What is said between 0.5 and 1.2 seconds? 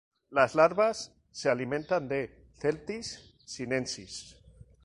larvas